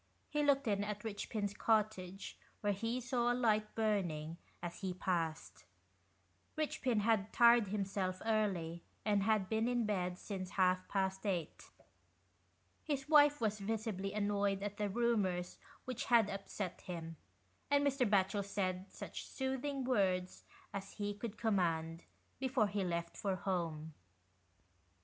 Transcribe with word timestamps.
He 0.31 0.41
looked 0.41 0.67
in 0.67 0.83
at 0.83 1.01
Eichpin's 1.03 1.53
cottage, 1.53 2.35
where 2.61 2.73
he 2.73 2.99
saw 2.99 3.31
a 3.31 3.35
light 3.37 3.75
burning, 3.75 4.37
as 4.59 4.79
he 4.81 4.95
passed. 4.95 5.63
Eichpin 6.57 7.01
had 7.01 7.31
tired 7.31 7.67
him 7.67 7.85
self 7.85 8.19
early, 8.25 8.81
and 9.05 9.21
had 9.21 9.47
been 9.47 9.67
in 9.67 9.85
bed 9.85 10.17
since 10.17 10.49
half 10.57 10.87
past 10.87 11.23
eight. 11.27 11.69
His 12.83 13.07
wife 13.07 13.39
was 13.39 13.59
visibly 13.59 14.11
annoyed 14.11 14.63
at 14.63 14.77
the 14.77 14.89
rumours 14.89 15.59
which 15.85 16.05
had 16.05 16.31
upset 16.31 16.81
him, 16.81 17.15
and 17.69 17.85
Mr. 17.85 18.09
Batchel 18.09 18.43
said 18.43 18.91
such 18.91 19.27
soothing 19.27 19.83
words 19.83 20.45
as 20.73 20.93
he 20.93 21.13
could 21.13 21.37
command, 21.37 22.05
before 22.39 22.65
he 22.69 22.83
left 22.83 23.15
for 23.15 23.35
home. 23.35 23.93